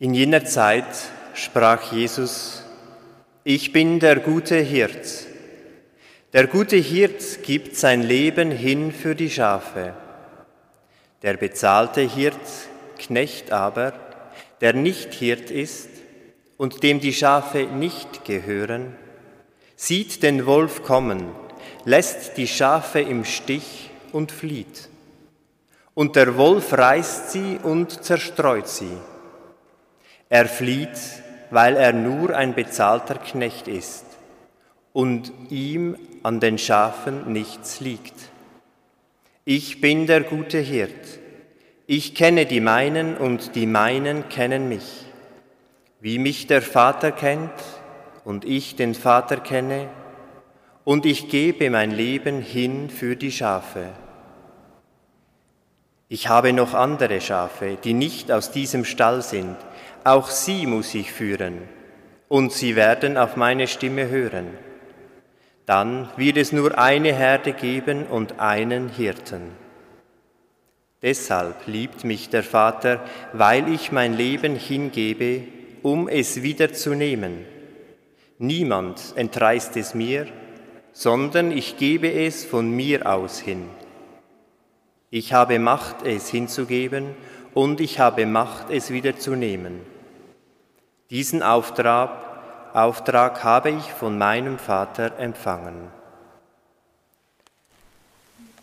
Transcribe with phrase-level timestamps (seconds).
[0.00, 0.86] In jener Zeit
[1.34, 2.62] sprach Jesus,
[3.42, 5.26] ich bin der gute Hirt.
[6.32, 9.94] Der gute Hirt gibt sein Leben hin für die Schafe.
[11.22, 12.36] Der bezahlte Hirt,
[12.96, 13.92] Knecht aber,
[14.60, 15.88] der nicht Hirt ist
[16.58, 18.94] und dem die Schafe nicht gehören,
[19.74, 21.26] sieht den Wolf kommen,
[21.84, 24.90] lässt die Schafe im Stich und flieht.
[25.94, 28.96] Und der Wolf reißt sie und zerstreut sie.
[30.28, 30.98] Er flieht,
[31.50, 34.04] weil er nur ein bezahlter Knecht ist
[34.92, 38.14] und ihm an den Schafen nichts liegt.
[39.44, 41.18] Ich bin der gute Hirt.
[41.86, 45.06] Ich kenne die meinen und die meinen kennen mich.
[46.00, 47.50] Wie mich der Vater kennt
[48.24, 49.88] und ich den Vater kenne,
[50.88, 53.90] und ich gebe mein Leben hin für die Schafe.
[56.08, 59.54] Ich habe noch andere Schafe, die nicht aus diesem Stall sind,
[60.04, 61.58] auch sie muss ich führen,
[62.28, 64.48] und sie werden auf meine Stimme hören.
[65.66, 69.52] Dann wird es nur eine Herde geben und einen Hirten.
[71.02, 75.44] Deshalb liebt mich der Vater, weil ich mein Leben hingebe,
[75.82, 77.44] um es wieder zu nehmen.
[78.38, 80.26] Niemand entreißt es mir,
[80.92, 83.68] sondern ich gebe es von mir aus hin.
[85.10, 87.14] Ich habe Macht, es hinzugeben,
[87.58, 89.80] und ich habe Macht, es wieder zu nehmen.
[91.10, 92.10] Diesen Auftrag,
[92.72, 95.88] Auftrag habe ich von meinem Vater empfangen.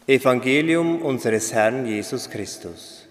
[0.07, 3.04] Evangelium unseres Herrn Jesus Christus.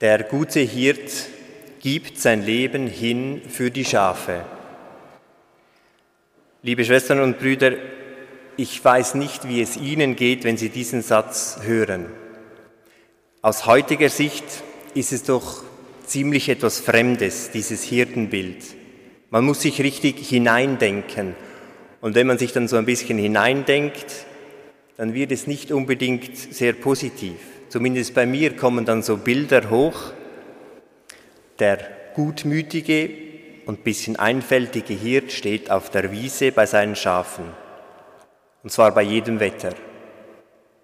[0.00, 1.10] Der gute Hirt
[1.80, 4.44] gibt sein Leben hin für die Schafe.
[6.62, 7.72] Liebe Schwestern und Brüder,
[8.56, 12.06] ich weiß nicht, wie es Ihnen geht, wenn Sie diesen Satz hören.
[13.42, 14.44] Aus heutiger Sicht
[14.94, 15.64] ist es doch
[16.06, 18.62] ziemlich etwas Fremdes, dieses Hirtenbild.
[19.30, 21.34] Man muss sich richtig hineindenken.
[22.00, 24.26] Und wenn man sich dann so ein bisschen hineindenkt,
[24.96, 27.34] dann wird es nicht unbedingt sehr positiv.
[27.68, 30.12] Zumindest bei mir kommen dann so Bilder hoch.
[31.58, 31.78] Der
[32.14, 33.10] gutmütige
[33.66, 37.44] und bisschen einfältige Hirt steht auf der Wiese bei seinen Schafen.
[38.62, 39.74] Und zwar bei jedem Wetter.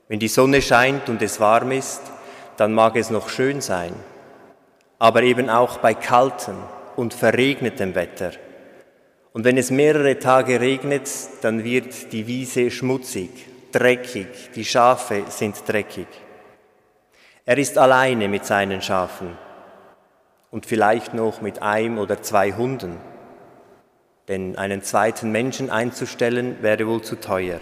[0.08, 2.02] Wenn die Sonne scheint und es warm ist,
[2.58, 3.94] dann mag es noch schön sein.
[4.98, 6.56] Aber eben auch bei kaltem
[6.96, 8.32] und verregnetem Wetter.
[9.32, 13.30] Und wenn es mehrere Tage regnet, dann wird die Wiese schmutzig,
[13.72, 16.06] dreckig, die Schafe sind dreckig.
[17.46, 19.36] Er ist alleine mit seinen Schafen
[20.50, 22.96] und vielleicht noch mit einem oder zwei Hunden,
[24.28, 27.60] denn einen zweiten Menschen einzustellen wäre wohl zu teuer.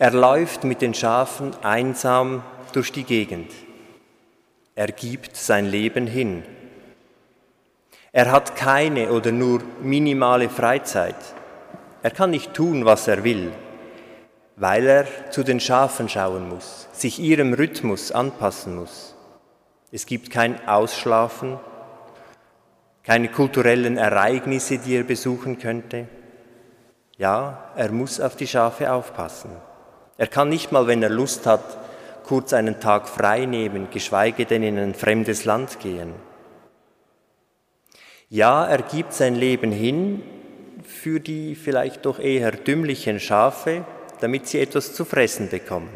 [0.00, 2.42] Er läuft mit den Schafen einsam
[2.72, 3.52] durch die Gegend.
[4.74, 6.42] Er gibt sein Leben hin.
[8.10, 11.14] Er hat keine oder nur minimale Freizeit.
[12.02, 13.52] Er kann nicht tun, was er will
[14.58, 19.14] weil er zu den Schafen schauen muss, sich ihrem Rhythmus anpassen muss.
[19.92, 21.58] Es gibt kein Ausschlafen,
[23.04, 26.08] keine kulturellen Ereignisse, die er besuchen könnte.
[27.16, 29.50] Ja, er muss auf die Schafe aufpassen.
[30.18, 31.78] Er kann nicht mal, wenn er Lust hat,
[32.24, 36.12] kurz einen Tag frei nehmen, geschweige denn in ein fremdes Land gehen.
[38.28, 40.22] Ja, er gibt sein Leben hin
[40.84, 43.84] für die vielleicht doch eher dümmlichen Schafe,
[44.20, 45.90] damit sie etwas zu fressen bekommen.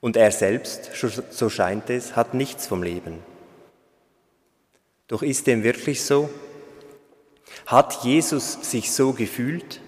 [0.00, 0.90] Und er selbst,
[1.30, 3.18] so scheint es, hat nichts vom Leben.
[5.08, 6.28] Doch ist dem wirklich so?
[7.66, 9.80] Hat Jesus sich so gefühlt?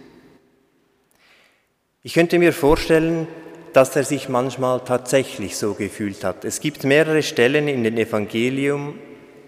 [2.03, 3.27] Ich könnte mir vorstellen,
[3.73, 6.45] dass er sich manchmal tatsächlich so gefühlt hat.
[6.45, 8.99] Es gibt mehrere Stellen in den Evangelium,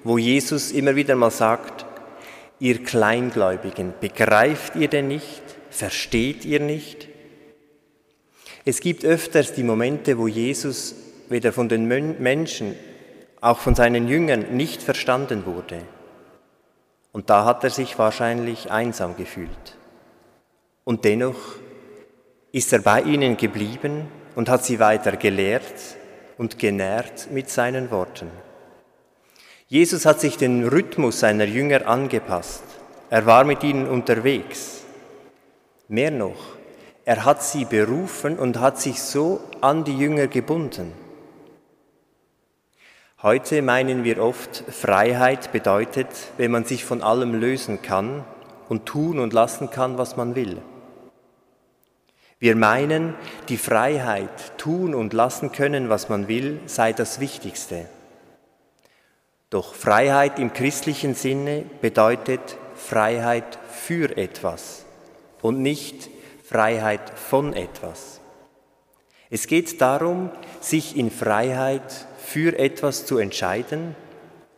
[0.04, 1.86] wo Jesus immer wieder mal sagt,
[2.58, 5.42] ihr Kleingläubigen, begreift ihr denn nicht?
[5.70, 7.08] Versteht ihr nicht?
[8.64, 10.94] Es gibt öfters die Momente, wo Jesus
[11.28, 12.74] weder von den Menschen,
[13.40, 15.80] auch von seinen Jüngern nicht verstanden wurde.
[17.12, 19.76] Und da hat er sich wahrscheinlich einsam gefühlt.
[20.84, 21.56] Und dennoch
[22.52, 25.96] ist er bei ihnen geblieben und hat sie weiter gelehrt
[26.36, 28.30] und genährt mit seinen Worten.
[29.68, 32.64] Jesus hat sich den Rhythmus seiner Jünger angepasst
[33.08, 34.79] Er war mit ihnen unterwegs.
[35.90, 36.36] Mehr noch,
[37.04, 40.92] er hat sie berufen und hat sich so an die Jünger gebunden.
[43.20, 46.06] Heute meinen wir oft, Freiheit bedeutet,
[46.36, 48.24] wenn man sich von allem lösen kann
[48.68, 50.62] und tun und lassen kann, was man will.
[52.38, 53.16] Wir meinen,
[53.48, 57.86] die Freiheit, tun und lassen können, was man will, sei das Wichtigste.
[59.50, 64.84] Doch Freiheit im christlichen Sinne bedeutet Freiheit für etwas
[65.42, 66.10] und nicht
[66.44, 68.20] Freiheit von etwas.
[69.30, 73.94] Es geht darum, sich in Freiheit für etwas zu entscheiden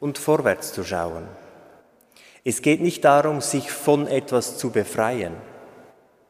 [0.00, 1.28] und vorwärts zu schauen.
[2.44, 5.34] Es geht nicht darum, sich von etwas zu befreien.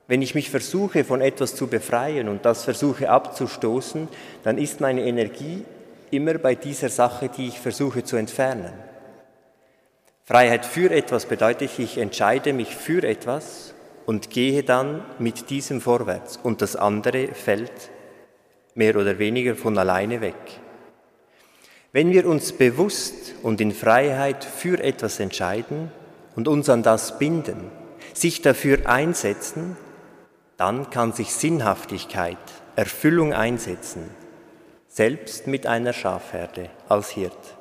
[0.08, 4.08] Wenn ich mich versuche, von etwas zu befreien und das versuche abzustoßen,
[4.42, 5.64] dann ist meine Energie
[6.10, 8.72] immer bei dieser Sache, die ich versuche zu entfernen.
[10.24, 13.71] Freiheit für etwas bedeutet, ich entscheide mich für etwas
[14.06, 17.90] und gehe dann mit diesem vorwärts und das andere fällt
[18.74, 20.60] mehr oder weniger von alleine weg.
[21.92, 25.92] Wenn wir uns bewusst und in Freiheit für etwas entscheiden
[26.34, 27.70] und uns an das binden,
[28.14, 29.76] sich dafür einsetzen,
[30.56, 32.38] dann kann sich Sinnhaftigkeit,
[32.76, 34.08] Erfüllung einsetzen,
[34.88, 37.56] selbst mit einer Schafherde als Hirt.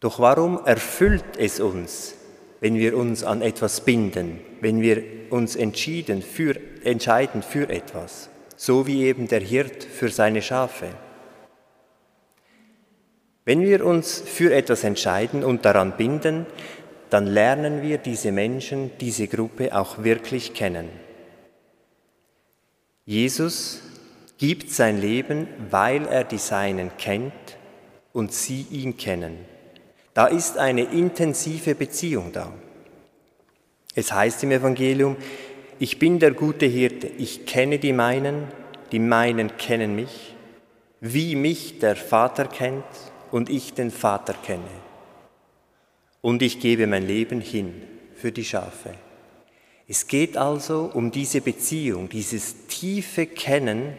[0.00, 2.14] Doch warum erfüllt es uns,
[2.60, 8.86] wenn wir uns an etwas binden, wenn wir uns entschieden für, entscheiden für etwas, so
[8.86, 10.88] wie eben der Hirt für seine Schafe.
[13.44, 16.46] Wenn wir uns für etwas entscheiden und daran binden,
[17.10, 20.90] dann lernen wir diese Menschen, diese Gruppe auch wirklich kennen.
[23.06, 23.80] Jesus
[24.36, 27.32] gibt sein Leben, weil er die Seinen kennt
[28.12, 29.47] und sie ihn kennen.
[30.18, 32.52] Da ist eine intensive Beziehung da.
[33.94, 35.16] Es heißt im Evangelium,
[35.78, 38.48] ich bin der gute Hirte, ich kenne die meinen,
[38.90, 40.34] die meinen kennen mich,
[41.00, 42.82] wie mich der Vater kennt
[43.30, 44.64] und ich den Vater kenne.
[46.20, 47.80] Und ich gebe mein Leben hin
[48.16, 48.94] für die Schafe.
[49.86, 53.92] Es geht also um diese Beziehung, dieses tiefe Kennen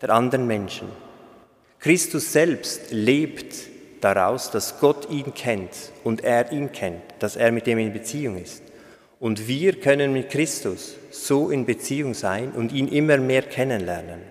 [0.00, 0.88] der anderen Menschen.
[1.80, 3.69] Christus selbst lebt
[4.00, 8.36] daraus, dass Gott ihn kennt und er ihn kennt, dass er mit ihm in Beziehung
[8.36, 8.62] ist.
[9.18, 14.22] Und wir können mit Christus so in Beziehung sein und ihn immer mehr kennenlernen.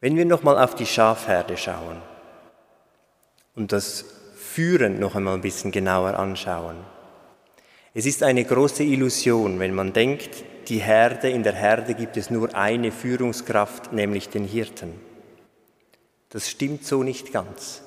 [0.00, 2.02] Wenn wir nochmal auf die Schafherde schauen
[3.54, 4.04] und das
[4.34, 6.76] Führen noch einmal ein bisschen genauer anschauen.
[7.94, 12.30] Es ist eine große Illusion, wenn man denkt, die Herde, in der Herde gibt es
[12.30, 15.11] nur eine Führungskraft, nämlich den Hirten.
[16.32, 17.82] Das stimmt so nicht ganz.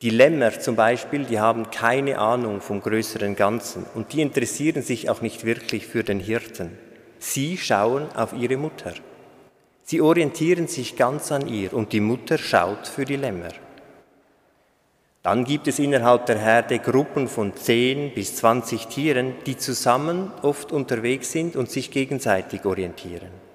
[0.00, 5.10] Die Lämmer zum Beispiel, die haben keine Ahnung vom größeren Ganzen und die interessieren sich
[5.10, 6.78] auch nicht wirklich für den Hirten.
[7.18, 8.94] Sie schauen auf ihre Mutter.
[9.84, 13.52] Sie orientieren sich ganz an ihr und die Mutter schaut für die Lämmer.
[15.22, 20.72] Dann gibt es innerhalb der Herde Gruppen von 10 bis 20 Tieren, die zusammen oft
[20.72, 23.47] unterwegs sind und sich gegenseitig orientieren.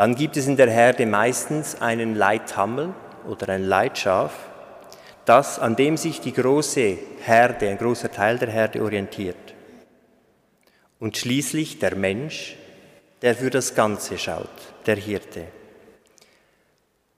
[0.00, 2.94] Dann gibt es in der Herde meistens einen Leithammel
[3.28, 4.32] oder ein Leitschaf,
[5.26, 9.36] das, an dem sich die große Herde, ein großer Teil der Herde orientiert.
[11.00, 12.56] Und schließlich der Mensch,
[13.20, 14.48] der für das Ganze schaut,
[14.86, 15.44] der Hirte.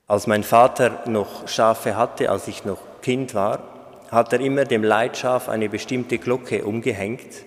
[0.08, 4.82] Als mein Vater noch Schafe hatte, als ich noch Kind war, hat er immer dem
[4.82, 7.44] Leitschaf eine bestimmte Glocke umgehängt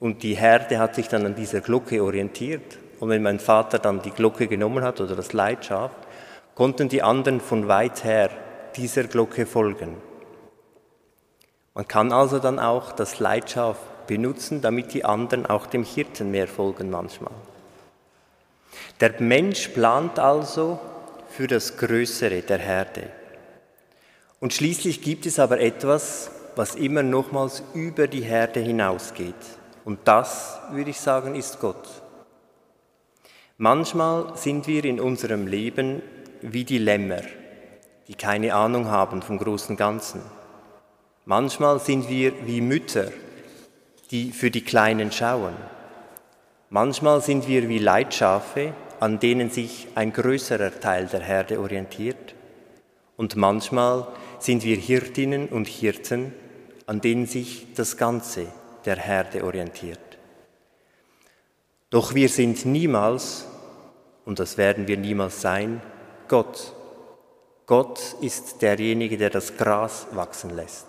[0.00, 4.02] und die Herde hat sich dann an dieser Glocke orientiert und wenn mein Vater dann
[4.02, 5.90] die Glocke genommen hat oder das Leitschaf,
[6.54, 8.30] konnten die anderen von weit her
[8.76, 9.96] dieser Glocke folgen.
[11.74, 13.76] Man kann also dann auch das Leitschaf
[14.06, 17.34] benutzen, damit die anderen auch dem Hirten mehr folgen manchmal.
[19.00, 20.78] Der Mensch plant also
[21.28, 23.10] für das Größere der Herde.
[24.40, 29.34] Und schließlich gibt es aber etwas, was immer nochmals über die Herde hinausgeht.
[29.84, 31.86] Und das, würde ich sagen, ist Gott.
[33.58, 36.02] Manchmal sind wir in unserem Leben
[36.42, 37.22] wie die Lämmer,
[38.06, 40.20] die keine Ahnung haben vom großen Ganzen.
[41.24, 43.10] Manchmal sind wir wie Mütter,
[44.10, 45.54] die für die Kleinen schauen.
[46.68, 52.34] Manchmal sind wir wie Leitschafe, an denen sich ein größerer Teil der Herde orientiert.
[53.16, 54.06] Und manchmal
[54.38, 56.34] sind wir Hirtinnen und Hirten,
[56.84, 58.48] an denen sich das Ganze
[58.84, 60.05] der Herde orientiert.
[61.90, 63.46] Doch wir sind niemals,
[64.24, 65.80] und das werden wir niemals sein,
[66.28, 66.74] Gott.
[67.66, 70.86] Gott ist derjenige, der das Gras wachsen lässt.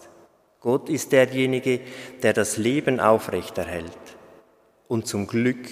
[0.59, 1.81] Gott ist derjenige,
[2.23, 3.91] der das Leben aufrechterhält.
[4.87, 5.67] Und zum Glück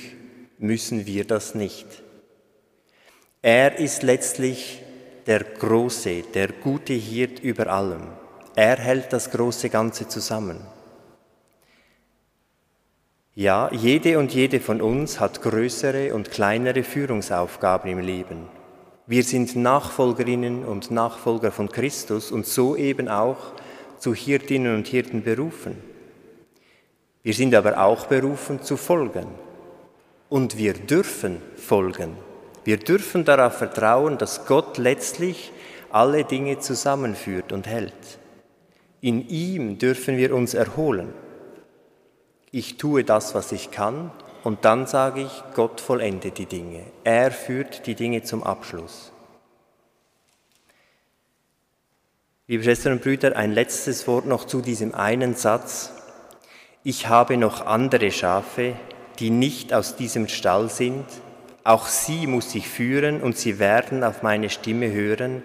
[0.58, 1.88] müssen wir das nicht.
[3.42, 4.82] Er ist letztlich
[5.26, 8.10] der große, der gute Hirt über allem.
[8.56, 10.60] Er hält das große Ganze zusammen.
[13.38, 18.48] Ja, jede und jede von uns hat größere und kleinere Führungsaufgaben im Leben.
[19.08, 23.36] Wir sind Nachfolgerinnen und Nachfolger von Christus und so eben auch
[24.00, 25.76] zu Hirtinnen und Hirten berufen.
[27.24, 29.28] Wir sind aber auch berufen zu folgen.
[30.30, 32.16] Und wir dürfen folgen.
[32.64, 35.52] Wir dürfen darauf vertrauen, dass Gott letztlich
[35.90, 38.18] alle Dinge zusammenführt und hält.
[39.02, 41.14] In ihm dürfen wir uns erholen
[42.56, 44.12] ich tue das, was ich kann,
[44.46, 46.84] und dann sage ich, Gott vollendet die Dinge.
[47.04, 49.12] Er führt die Dinge zum Abschluss.
[52.48, 55.92] Liebe Schwestern und Brüder, ein letztes Wort noch zu diesem einen Satz.
[56.86, 58.78] Ich habe noch andere Schafe,
[59.20, 61.06] die nicht aus diesem Stall sind.
[61.66, 65.44] Auch sie muss ich führen und sie werden auf meine Stimme hören.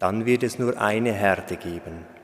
[0.00, 2.15] Dann wird es nur eine Herde geben.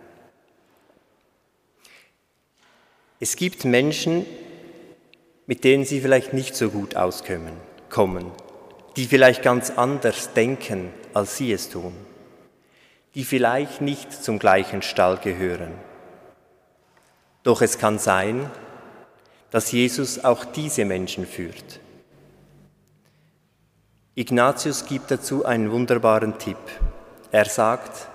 [3.23, 4.27] Es gibt Menschen,
[5.47, 7.53] mit denen Sie vielleicht nicht so gut auskommen,
[7.89, 8.33] kommen,
[8.97, 11.95] die vielleicht ganz anders denken, als Sie es tun,
[13.15, 15.71] die vielleicht nicht zum gleichen Stall gehören.
[17.45, 18.51] Doch es kann sein,
[19.53, 21.79] dass Jesus auch diese Menschen führt.
[24.17, 26.59] Ignatius gibt dazu einen wunderbaren Tipp.
[27.31, 28.09] Er sagt,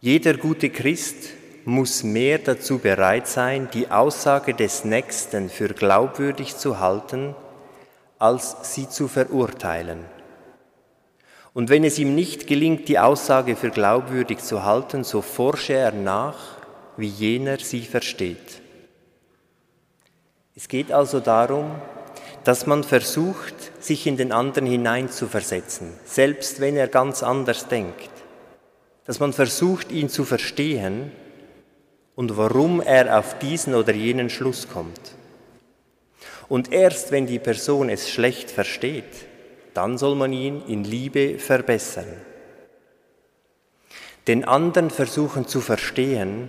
[0.00, 6.80] jeder gute Christ muss mehr dazu bereit sein, die Aussage des Nächsten für glaubwürdig zu
[6.80, 7.34] halten,
[8.18, 10.04] als sie zu verurteilen.
[11.54, 15.92] Und wenn es ihm nicht gelingt, die Aussage für glaubwürdig zu halten, so forsche er
[15.92, 16.56] nach,
[16.96, 18.62] wie jener sie versteht.
[20.54, 21.70] Es geht also darum,
[22.44, 28.10] dass man versucht, sich in den anderen hineinzuversetzen, selbst wenn er ganz anders denkt.
[29.04, 31.12] Dass man versucht, ihn zu verstehen
[32.14, 35.14] und warum er auf diesen oder jenen Schluss kommt.
[36.48, 39.26] Und erst wenn die Person es schlecht versteht,
[39.74, 42.06] dann soll man ihn in Liebe verbessern.
[44.28, 46.48] Den anderen versuchen zu verstehen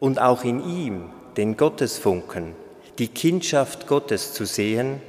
[0.00, 2.54] und auch in ihm den Gottesfunken,
[2.98, 5.00] die Kindschaft Gottes zu sehen,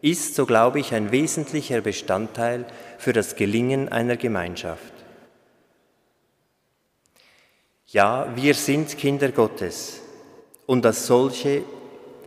[0.00, 2.66] ist, so glaube ich, ein wesentlicher Bestandteil
[2.98, 4.91] für das Gelingen einer Gemeinschaft.
[7.92, 10.00] Ja, wir sind Kinder Gottes
[10.64, 11.62] und als solche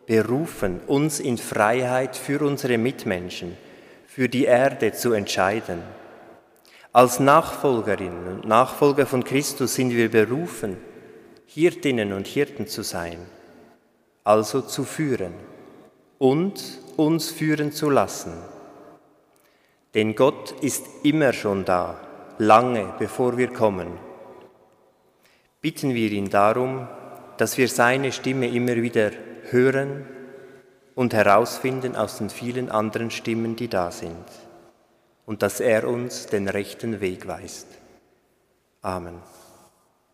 [0.06, 3.58] berufen, uns in Freiheit für unsere Mitmenschen,
[4.06, 5.82] für die Erde zu entscheiden.
[6.94, 10.78] Als Nachfolgerinnen und Nachfolger von Christus sind wir berufen,
[11.48, 13.18] Hirtinnen und Hirten zu sein,
[14.24, 15.34] also zu führen
[16.20, 16.62] und
[16.96, 18.34] uns führen zu lassen.
[19.96, 22.00] Denn Gott ist immer schon da,
[22.38, 24.05] lange bevor wir kommen
[25.66, 26.88] bitten wir ihn darum,
[27.38, 29.10] dass wir seine Stimme immer wieder
[29.50, 30.06] hören
[30.94, 34.28] und herausfinden aus den vielen anderen Stimmen, die da sind,
[35.26, 37.66] und dass er uns den rechten Weg weist.
[38.84, 39.16] Amen.